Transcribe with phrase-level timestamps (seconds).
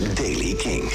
[0.00, 0.92] is Daily King.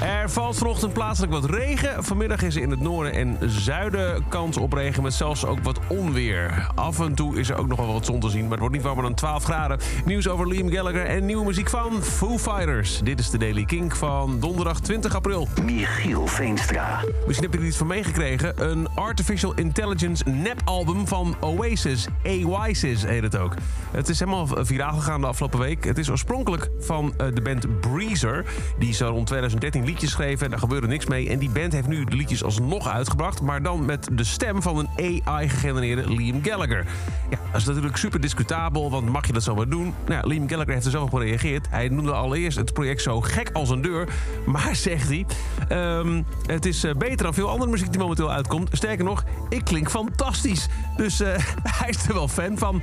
[0.00, 2.04] Er valt vanochtend plaatselijk wat regen.
[2.04, 5.80] Vanmiddag is er in het noorden en zuiden kans op regen met zelfs ook wat
[5.86, 6.70] onweer.
[6.74, 8.74] Af en toe is er ook nog wel wat zon te zien, maar het wordt
[8.74, 9.78] niet warmer dan 12 graden.
[10.04, 13.00] Nieuws over Liam Gallagher en nieuwe muziek van Foo Fighters.
[13.04, 15.48] Dit is de Daily King van donderdag 20 april.
[15.64, 17.00] Michiel Veenstra.
[17.26, 18.70] Misschien heb je er iets van meegekregen.
[18.70, 22.06] Een Artificial Intelligence nep-album van Oasis.
[22.24, 23.54] AYSIS heet het ook.
[23.90, 25.84] Het is helemaal viraal gegaan de afgelopen week.
[25.84, 28.41] Het is oorspronkelijk van eh, de band Breezer.
[28.78, 30.50] Die zo rond 2013 liedjes schreven.
[30.50, 31.28] Daar gebeurde niks mee.
[31.28, 33.42] En die band heeft nu de liedjes alsnog uitgebracht.
[33.42, 36.86] Maar dan met de stem van een AI-gegenereerde Liam Gallagher.
[37.30, 38.90] Ja, dat is natuurlijk super discutabel.
[38.90, 39.94] Want mag je dat zomaar doen?
[40.06, 41.66] Nou Liam Gallagher heeft er zo op gereageerd.
[41.70, 44.08] Hij noemde allereerst het project zo gek als een deur.
[44.46, 45.26] Maar zegt hij...
[45.68, 48.68] ehm, het is eh, beter dan veel andere muziek die momenteel uitkomt.
[48.72, 50.68] Sterker nog, ik klink fantastisch.
[50.96, 51.28] Dus eh,
[51.78, 52.82] hij is er wel fan van.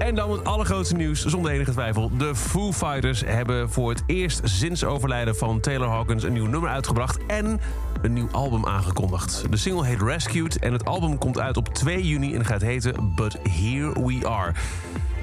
[0.00, 2.10] En dan het allergrootste nieuws, zonder enige twijfel.
[2.16, 6.22] De Foo Fighters hebben voor het eerst sinds overlijden van Taylor Hawkins...
[6.22, 7.60] een nieuw nummer uitgebracht en
[8.02, 9.44] een nieuw album aangekondigd.
[9.50, 12.34] De single heet Rescued en het album komt uit op 2 juni...
[12.34, 14.52] en gaat heten But Here We Are.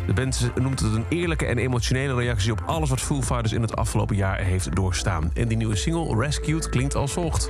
[0.08, 3.62] De band noemt het een eerlijke en emotionele reactie op alles wat Foo Fighters in
[3.62, 5.31] het afgelopen jaar heeft doorstaan.
[5.34, 7.47] En die nieuwe single Rescued klinkt als volgt.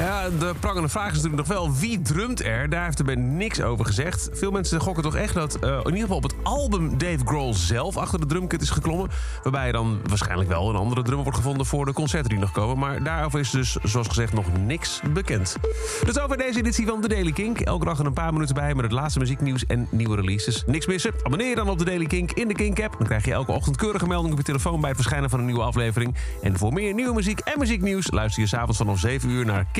[0.00, 2.68] Ja, de prangende vraag is natuurlijk nog wel wie drumt er?
[2.68, 4.28] Daar heeft de band niks over gezegd.
[4.32, 7.54] Veel mensen gokken toch echt dat eh, in ieder geval op het album Dave Grohl
[7.54, 9.10] zelf achter de drumkit is geklommen.
[9.42, 12.78] Waarbij dan waarschijnlijk wel een andere drummer wordt gevonden voor de concerten die nog komen.
[12.78, 15.56] Maar daarover is dus, zoals gezegd, nog niks bekend.
[16.04, 17.60] Dus over deze editie van The Daily Kink.
[17.60, 20.62] Elke dag er een paar minuten bij met het laatste muzieknieuws en nieuwe releases.
[20.66, 21.12] Niks missen?
[21.22, 22.94] Abonneer dan op The Daily Kink in de Kink-app.
[22.98, 25.46] Dan krijg je elke ochtend keurige meldingen op je telefoon bij het verschijnen van een
[25.46, 26.14] nieuwe aflevering.
[26.42, 29.66] En voor meer nieuwe muziek en muzieknieuws luister je s'avonds vanaf 7 uur naar